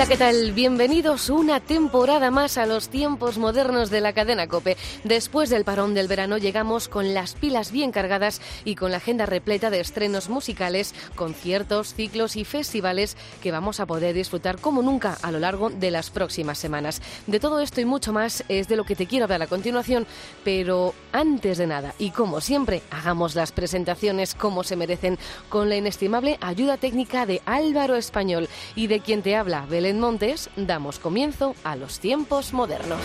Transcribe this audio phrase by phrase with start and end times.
[0.00, 0.52] Hola, ¿qué tal?
[0.52, 4.78] Bienvenidos una temporada más a los tiempos modernos de la cadena Cope.
[5.04, 9.26] Después del parón del verano llegamos con las pilas bien cargadas y con la agenda
[9.26, 15.18] repleta de estrenos musicales, conciertos, ciclos y festivales que vamos a poder disfrutar como nunca
[15.20, 17.02] a lo largo de las próximas semanas.
[17.26, 20.06] De todo esto y mucho más es de lo que te quiero hablar a continuación,
[20.44, 25.18] pero antes de nada y como siempre, hagamos las presentaciones como se merecen
[25.50, 30.50] con la inestimable ayuda técnica de Álvaro Español y de quien te habla Belén Montes,
[30.56, 33.00] damos comienzo a los tiempos modernos.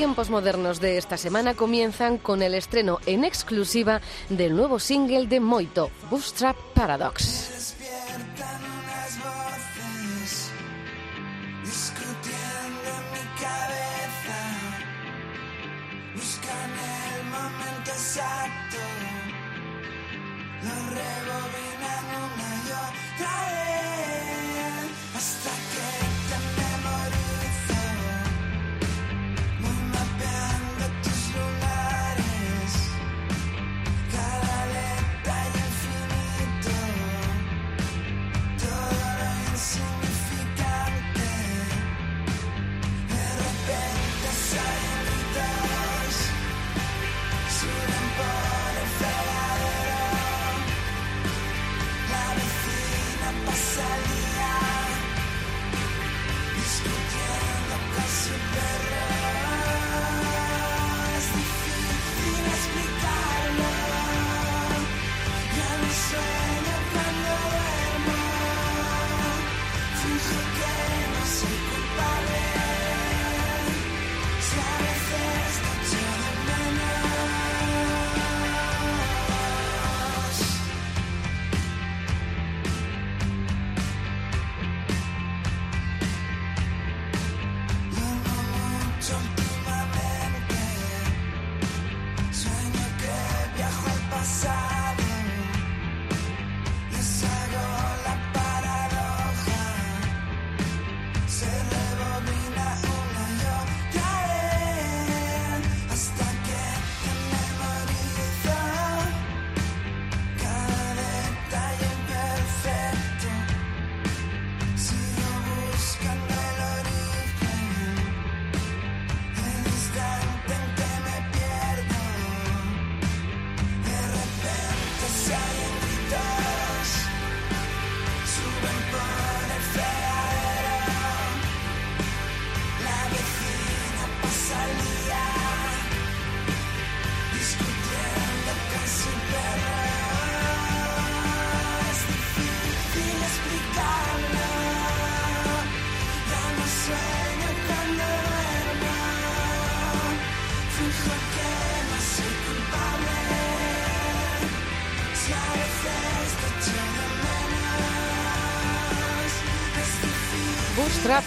[0.00, 5.40] Tiempos modernos de esta semana comienzan con el estreno en exclusiva del nuevo single de
[5.40, 7.49] Moito, Bootstrap Paradox.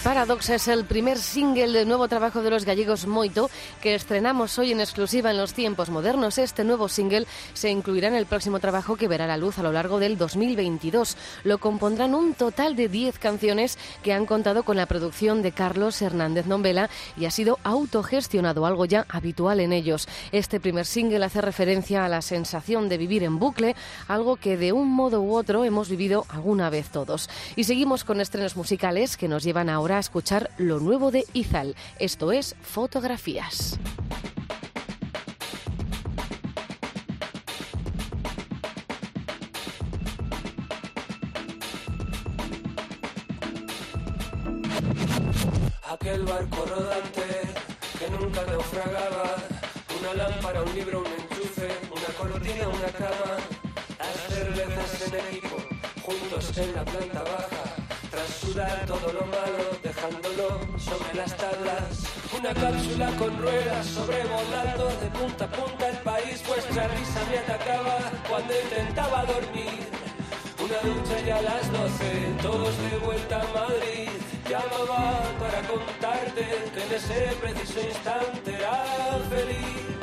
[0.01, 3.49] Paradox es el primer single del nuevo trabajo de los gallegos Moito
[3.81, 6.37] que estrenamos hoy en exclusiva en los tiempos modernos.
[6.37, 9.71] Este nuevo single se incluirá en el próximo trabajo que verá la luz a lo
[9.71, 11.17] largo del 2022.
[11.43, 16.01] Lo compondrán un total de 10 canciones que han contado con la producción de Carlos
[16.01, 20.07] Hernández Nombela y ha sido autogestionado, algo ya habitual en ellos.
[20.31, 23.75] Este primer single hace referencia a la sensación de vivir en bucle,
[24.07, 27.29] algo que de un modo u otro hemos vivido alguna vez todos.
[27.55, 31.75] Y seguimos con estrenos musicales que nos llevan ahora a escuchar lo nuevo de Izal.
[31.99, 33.77] Esto es Fotografías.
[45.91, 47.41] Aquel barco rodante
[47.99, 49.35] que nunca naufragaba.
[49.99, 53.35] Una lámpara, un libro, un enchufe, una color tiene una cama,
[53.99, 55.57] las cervezas en equipo,
[56.01, 57.72] juntos en la planta baja,
[58.85, 62.03] todo lo malo, dejándolo sobre las tablas.
[62.37, 67.97] Una cápsula con ruedas sobrevolando de punta a punta el país, vuestra risa me atacaba
[68.29, 69.87] cuando intentaba dormir.
[70.59, 74.09] Una ducha y a las doce, todos de vuelta a Madrid.
[74.49, 79.93] Llamaba para contarte que en ese preciso instante era feliz.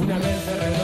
[0.00, 0.75] Una vez cerré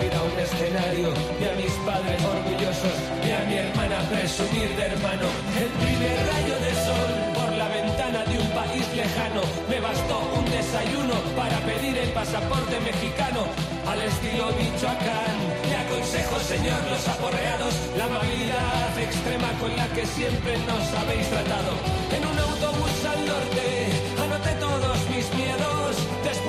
[0.00, 1.08] subir a un escenario.
[1.38, 5.28] Vi a mis padres orgullosos, vi a mi hermana presumir de hermano.
[5.60, 9.42] El primer rayo de sol por la ventana de un país lejano.
[9.68, 13.44] Me bastó un desayuno para pedir el pasaporte mexicano
[13.86, 15.36] al estilo Michoacán.
[15.68, 21.72] Le aconsejo, señor, los aporreados, la amabilidad extrema con la que siempre nos habéis tratado.
[22.16, 23.79] En un autobús al norte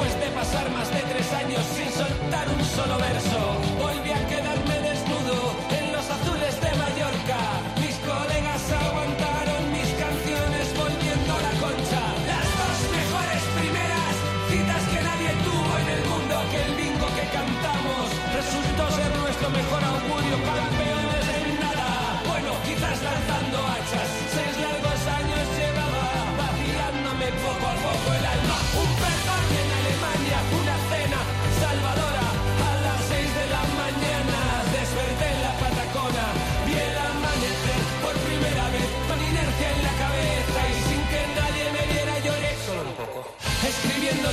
[0.02, 3.81] Después de pasar más de tres años sin soltar un solo verso,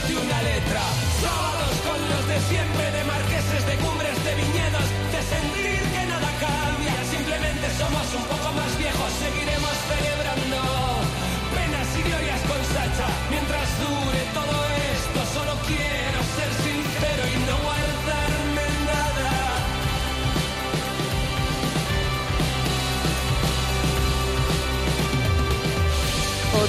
[0.08, 0.80] Escribiéndote una letra.
[1.84, 6.96] Con los de siempre, de marqueses, de cumbres, de viñedos, de sentir que nada cambia.
[7.10, 10.58] Simplemente somos un poco más viejos, seguiremos celebrando
[11.52, 13.08] penas y glorias con Sacha.
[13.30, 13.67] Mientras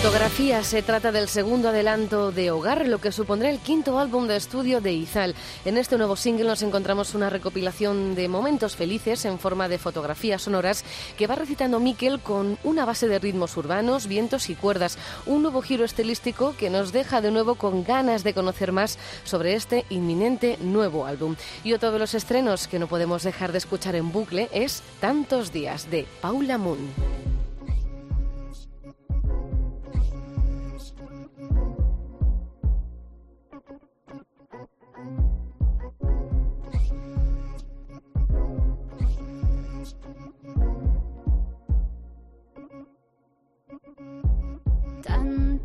[0.01, 4.37] Fotografía se trata del segundo adelanto de Hogar, lo que supondrá el quinto álbum de
[4.37, 5.35] estudio de Izal.
[5.65, 10.43] En este nuevo single nos encontramos una recopilación de momentos felices en forma de fotografías
[10.43, 10.85] sonoras
[11.17, 14.97] que va recitando Miquel con una base de ritmos urbanos, vientos y cuerdas.
[15.25, 19.53] Un nuevo giro estilístico que nos deja de nuevo con ganas de conocer más sobre
[19.53, 21.35] este inminente nuevo álbum.
[21.65, 25.51] Y otro de los estrenos que no podemos dejar de escuchar en bucle es Tantos
[25.51, 26.87] días de Paula Moon.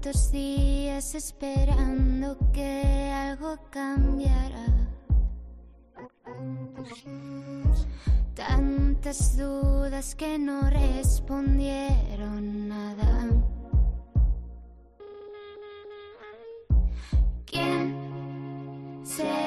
[0.04, 4.66] Tantos días esperando que algo cambiara.
[8.34, 13.30] Tantas dudas que no respondieron nada.
[17.46, 19.43] ¿Quién seré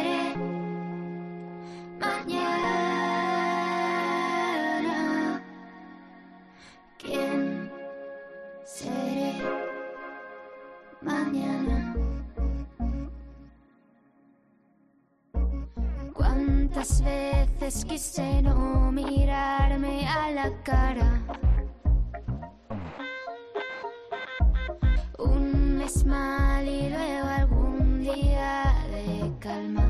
[16.87, 17.03] ¿Cuántas
[17.59, 21.21] veces quise no mirarme a la cara?
[25.17, 29.86] Un mes mal y luego algún día de calma.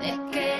[0.00, 0.53] de que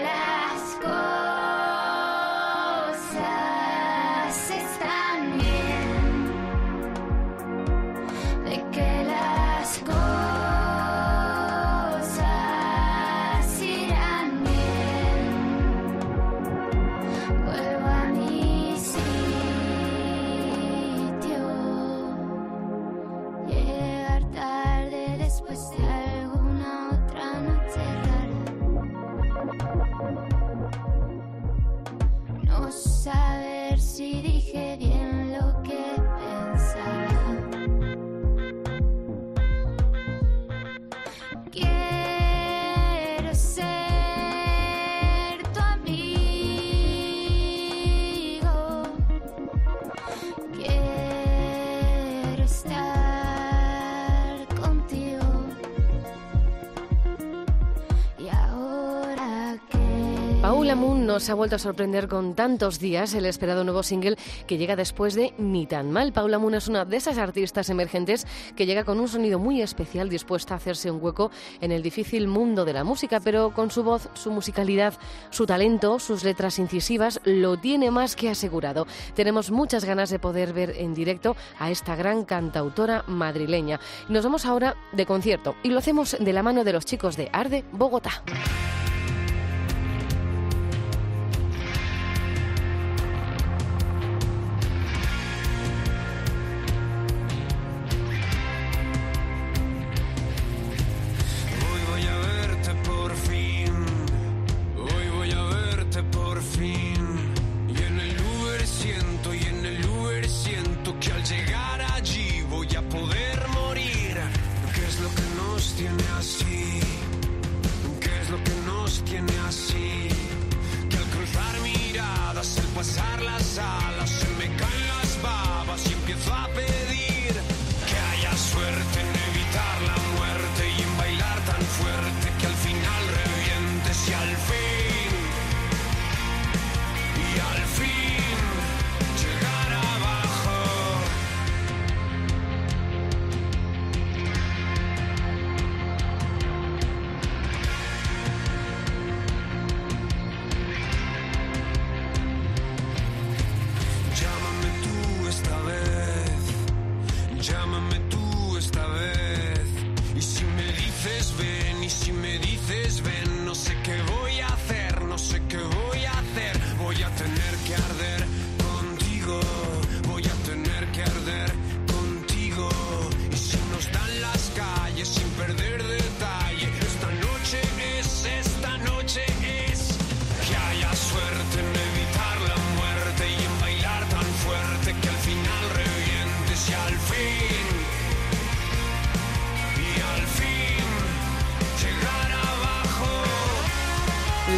[60.74, 64.16] Paula Moon nos ha vuelto a sorprender con tantos días el esperado nuevo single
[64.48, 66.12] que llega después de Ni tan mal.
[66.12, 68.26] Paula Moon es una de esas artistas emergentes
[68.56, 72.26] que llega con un sonido muy especial, dispuesta a hacerse un hueco en el difícil
[72.26, 74.94] mundo de la música, pero con su voz, su musicalidad,
[75.30, 78.88] su talento, sus letras incisivas, lo tiene más que asegurado.
[79.14, 83.78] Tenemos muchas ganas de poder ver en directo a esta gran cantautora madrileña.
[84.08, 87.30] Nos vamos ahora de concierto y lo hacemos de la mano de los chicos de
[87.32, 88.24] Arde, Bogotá.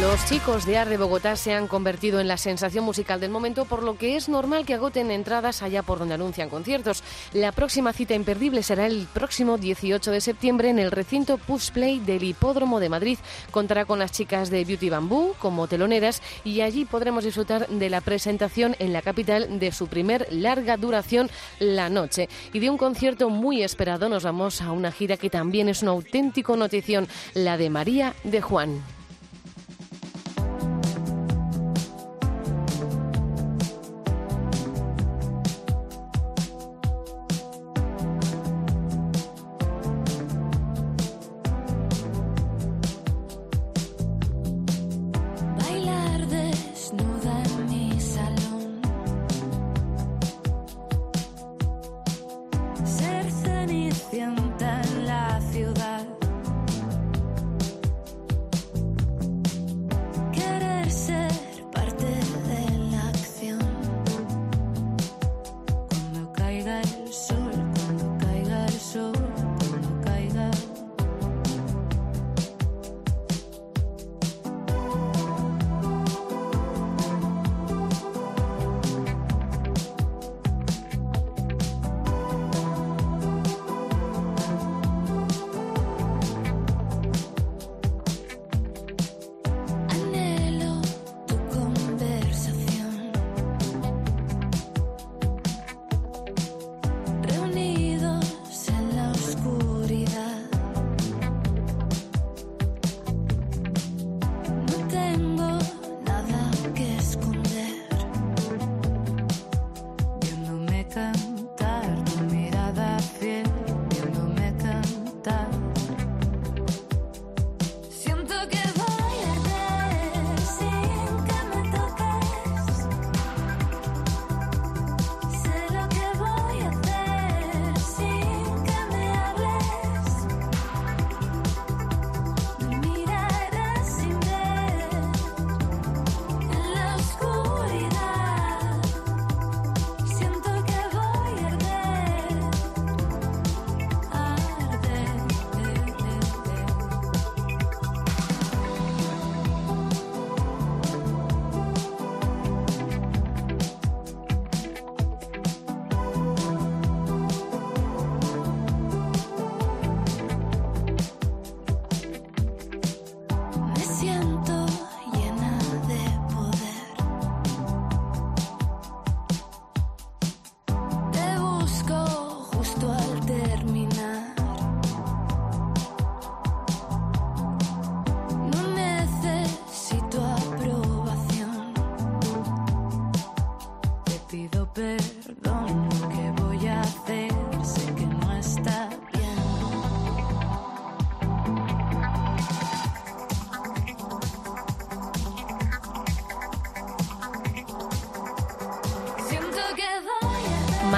[0.01, 3.81] Los chicos de Arde Bogotá se han convertido en la sensación musical del momento, por
[3.81, 7.03] lo que es normal que agoten entradas allá por donde anuncian conciertos.
[7.33, 11.99] La próxima cita imperdible será el próximo 18 de septiembre en el recinto Push Play
[11.99, 13.17] del Hipódromo de Madrid.
[13.49, 18.01] Contará con las chicas de Beauty Bamboo como teloneras y allí podremos disfrutar de la
[18.01, 22.29] presentación en la capital de su primer larga duración, La Noche.
[22.53, 25.91] Y de un concierto muy esperado nos vamos a una gira que también es una
[25.91, 28.96] auténtico notición, la de María de Juan.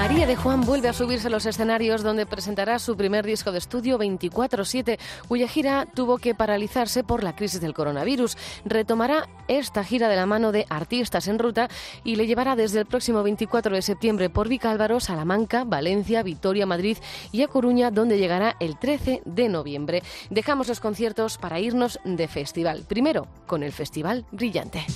[0.09, 3.59] Familia de Juan vuelve a subirse a los escenarios donde presentará su primer disco de
[3.59, 4.97] estudio 24-7,
[5.27, 8.35] cuya gira tuvo que paralizarse por la crisis del coronavirus.
[8.65, 11.69] Retomará esta gira de la mano de artistas en ruta
[12.03, 16.97] y le llevará desde el próximo 24 de septiembre por Vicálvaro, Salamanca, Valencia, Vitoria, Madrid
[17.31, 20.01] y a Coruña, donde llegará el 13 de noviembre.
[20.31, 22.83] Dejamos los conciertos para irnos de festival.
[22.87, 24.87] Primero con el Festival Brillante.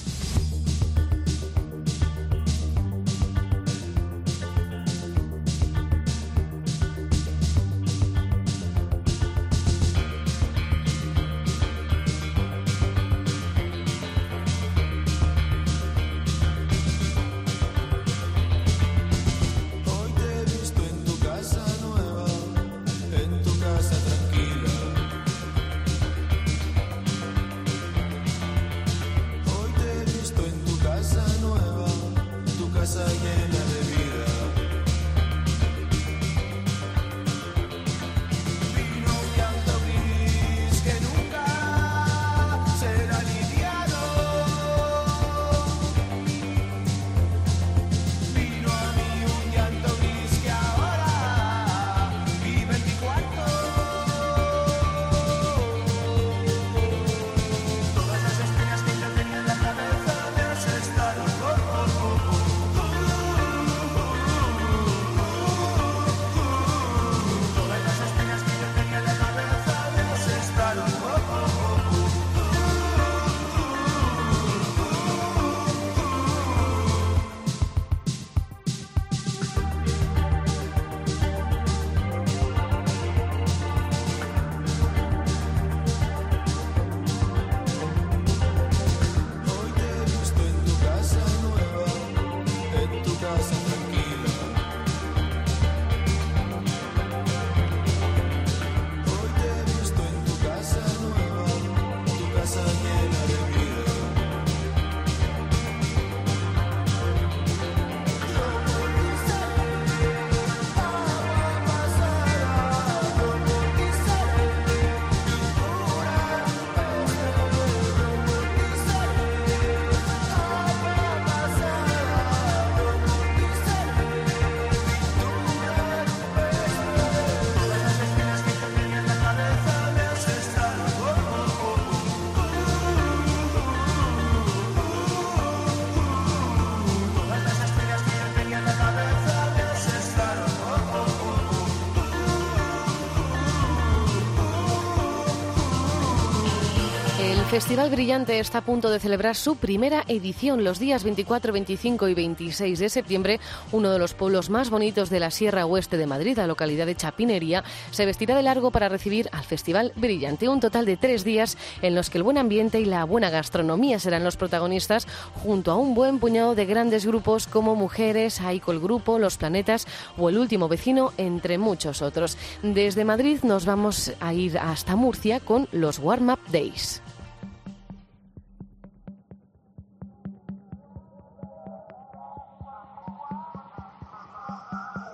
[147.53, 152.15] Festival Brillante está a punto de celebrar su primera edición los días 24, 25 y
[152.15, 153.39] 26 de septiembre.
[153.71, 156.95] Uno de los pueblos más bonitos de la Sierra Oeste de Madrid, la localidad de
[156.95, 160.49] Chapinería, se vestirá de largo para recibir al Festival Brillante.
[160.49, 163.99] Un total de tres días en los que el buen ambiente y la buena gastronomía
[163.99, 165.05] serán los protagonistas,
[165.43, 169.85] junto a un buen puñado de grandes grupos como Mujeres, Aiko el Grupo, Los Planetas
[170.17, 172.35] o El Último Vecino, entre muchos otros.
[172.63, 177.02] Desde Madrid nos vamos a ir hasta Murcia con los Warm Up Days.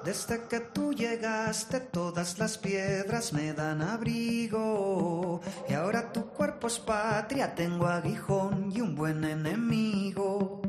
[0.09, 6.79] Desde que tú llegaste todas las piedras me dan abrigo y ahora tu cuerpo es
[6.79, 10.63] patria, tengo aguijón y un buen enemigo.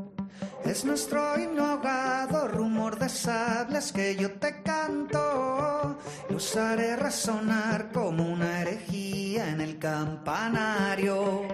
[0.63, 5.97] Es nuestro himno ahogado, rumor de sables que yo te canto.
[6.29, 11.49] Los haré resonar como una herejía en el campanario.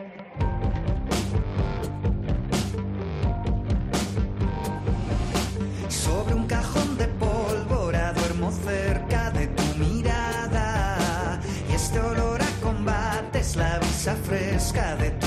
[5.89, 7.07] Sobre un cajón de
[8.53, 11.41] cerca de tu mirada.
[11.71, 15.26] Y este olor a combate es la brisa fresca de tu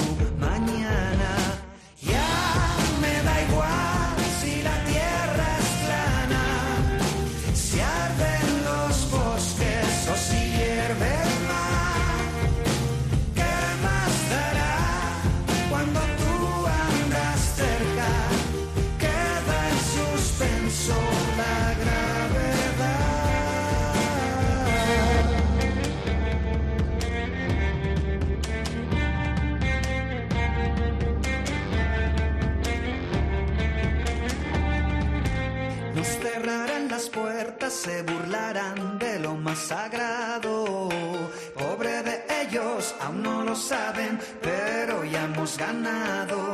[38.53, 40.89] de lo más sagrado.
[41.53, 46.53] Pobre de ellos, aún no lo saben, pero ya hemos ganado.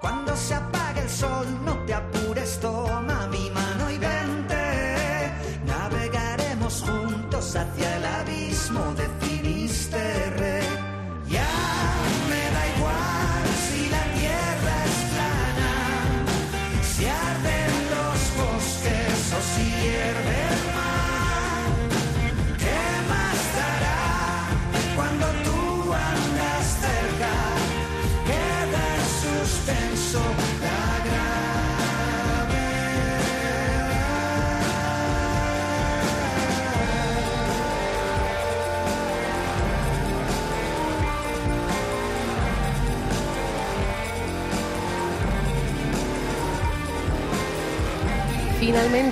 [0.00, 5.32] Cuando se apague el sol, no te apures, toma mi mano y vente.
[5.66, 9.17] Navegaremos juntos hacia el abismo de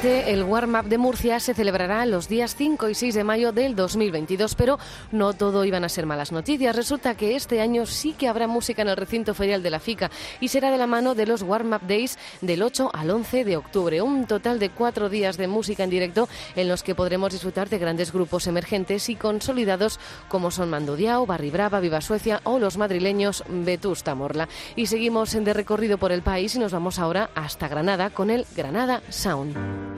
[0.07, 3.75] El Warm Up de Murcia se celebrará los días 5 y 6 de mayo del
[3.75, 4.79] 2022, pero
[5.11, 6.77] no todo iban a ser malas noticias.
[6.77, 10.13] Resulta que este año sí que habrá música en el recinto ferial de la FICA
[10.39, 13.57] y será de la mano de los Warm Up Days del 8 al 11 de
[13.57, 14.01] octubre.
[14.01, 17.79] Un total de cuatro días de música en directo en los que podremos disfrutar de
[17.79, 23.43] grandes grupos emergentes y consolidados como son Mandudiao, Barri Brava, Viva Suecia o los madrileños
[23.49, 24.49] Vetusta Morla.
[24.77, 28.31] Y seguimos en de recorrido por el país y nos vamos ahora hasta Granada con
[28.31, 29.96] el Granada Sound.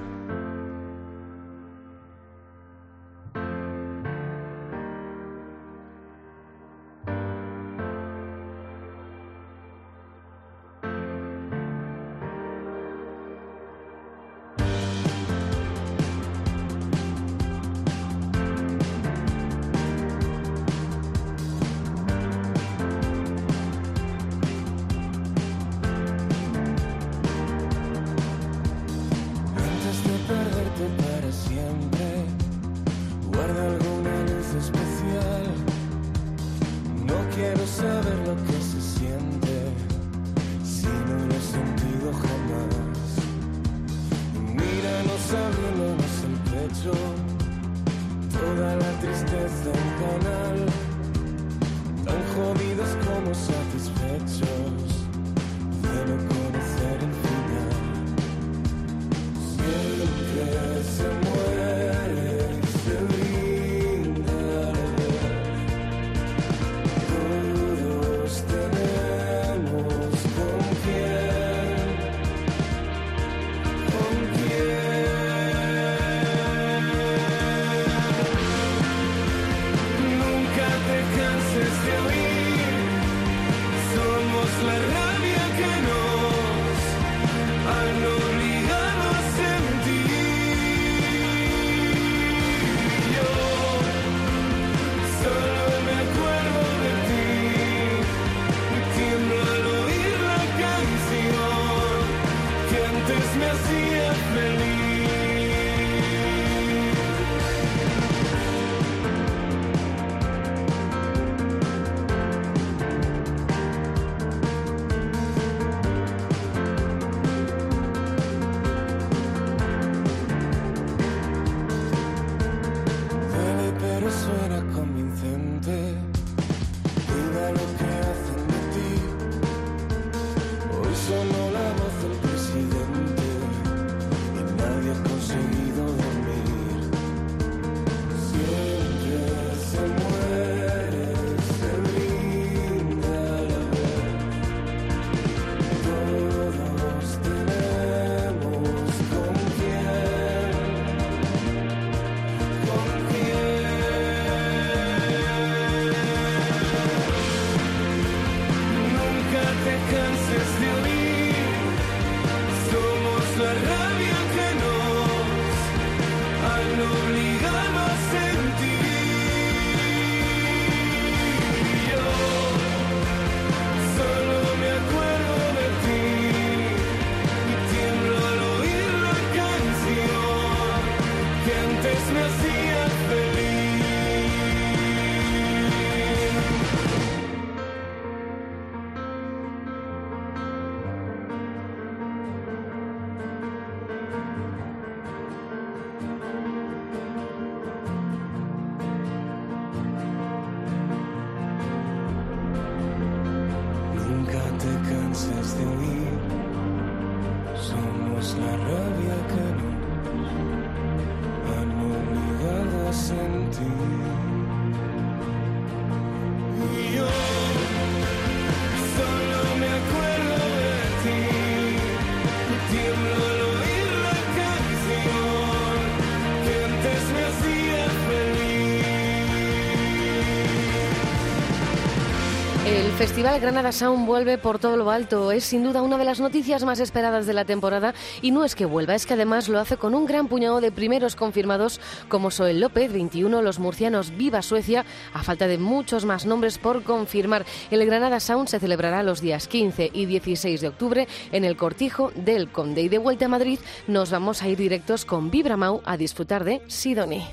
[233.18, 235.32] Festival Granada Sound vuelve por todo lo alto.
[235.32, 238.54] Es sin duda una de las noticias más esperadas de la temporada y no es
[238.54, 242.30] que vuelva, es que además lo hace con un gran puñado de primeros confirmados como
[242.30, 247.44] Soel López, 21, los murcianos Viva Suecia, a falta de muchos más nombres por confirmar.
[247.72, 252.12] El Granada Sound se celebrará los días 15 y 16 de octubre en el Cortijo
[252.14, 255.96] del Conde y de vuelta a Madrid nos vamos a ir directos con Vibramau a
[255.96, 257.24] disfrutar de Sidoní.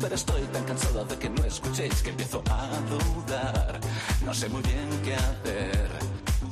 [0.00, 3.80] Pero estoy tan cansado de que no escuchéis que empiezo a dudar.
[4.24, 5.88] No sé muy bien qué hacer.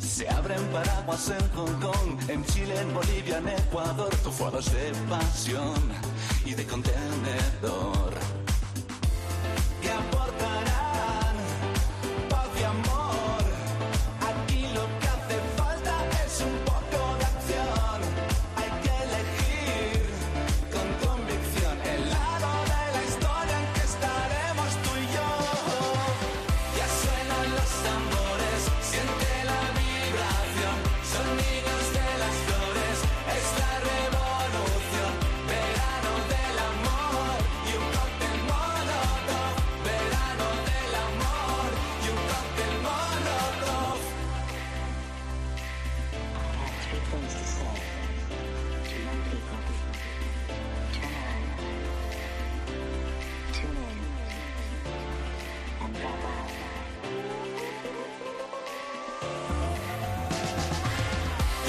[0.01, 5.75] Se abren paraguas en Hong Kong, en Chile, en Bolivia, en Ecuador, tufados de pasión
[6.45, 7.96] y de contenedor.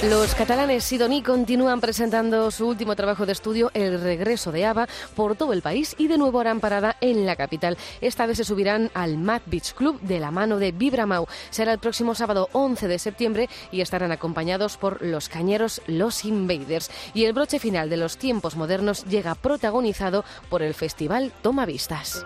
[0.10, 5.36] Los catalanes Sidoní continúan presentando su último trabajo de estudio, El regreso de Ava, por
[5.36, 7.78] todo el país y de nuevo harán parada en la capital.
[8.00, 11.28] Esta vez se subirán al Mad Beach Club de la mano de Vibramau.
[11.50, 16.89] Será el próximo sábado 11 de septiembre y estarán acompañados por los cañeros Los Invaders.
[17.13, 22.26] Y el broche final de los tiempos modernos llega protagonizado por el festival Toma Vistas.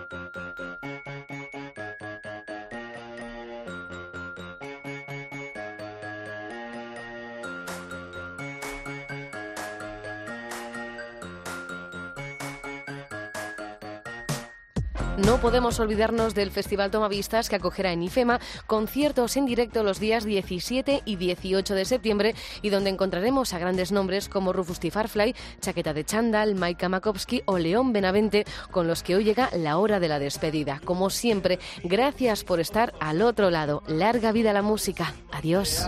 [15.18, 20.24] No podemos olvidarnos del Festival Tomavistas que acogerá en IFEMA conciertos en directo los días
[20.24, 24.90] 17 y 18 de septiembre y donde encontraremos a grandes nombres como Rufus T.
[24.90, 29.78] Farfly, Chaqueta de Chandal, Maika Makovsky o León Benavente, con los que hoy llega la
[29.78, 30.82] hora de la despedida.
[30.86, 33.84] Como siempre, gracias por estar al otro lado.
[33.88, 35.14] Larga vida la música.
[35.32, 35.88] Adiós.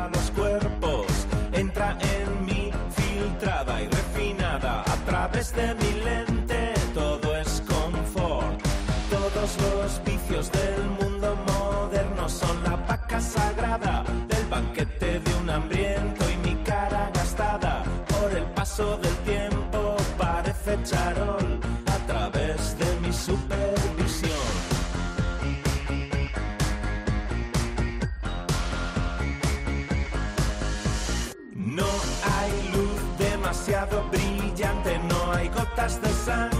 [18.76, 24.32] Paso del tiempo parece charol a través de mi supervisión.
[31.54, 31.86] No
[32.34, 36.53] hay luz demasiado brillante, no hay gotas de sangre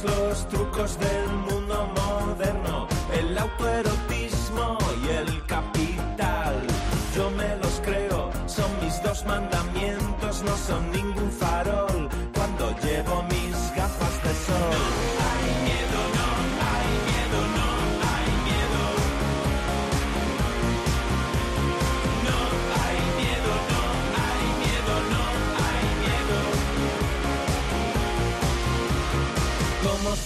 [0.00, 6.54] Los trucos del mundo moderno, el autoerotismo y el capital.
[7.14, 13.76] Yo me los creo, son mis dos mandamientos, no son ningún farol cuando llevo mis
[13.76, 15.01] gafas de sol.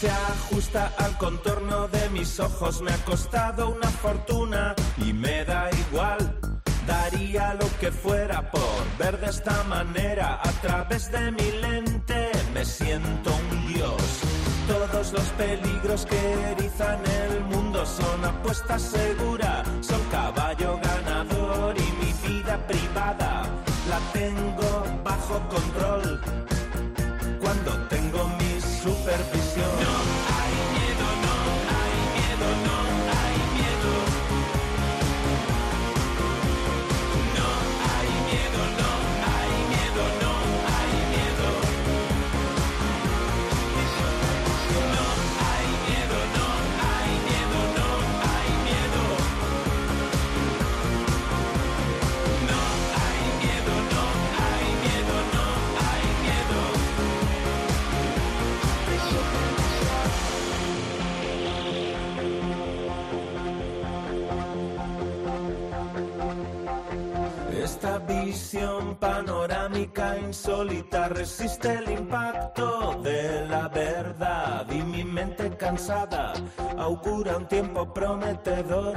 [0.00, 5.70] Se ajusta al contorno de mis ojos me ha costado una fortuna y me da
[5.88, 6.38] igual.
[6.86, 12.30] Daría lo que fuera por ver de esta manera a través de mi lente.
[12.52, 14.02] Me siento un dios.
[14.68, 19.62] Todos los peligros que erizan el mundo son apuesta segura.
[19.80, 23.42] Son caballo ganador y mi vida privada
[23.88, 26.20] la tengo bajo control
[27.40, 28.55] cuando tengo mi
[28.86, 29.66] supervisión.
[29.80, 30.15] No
[68.06, 76.32] visión panorámica insólita resiste el impacto de la verdad y mi mente cansada
[76.78, 78.96] augura un tiempo prometedor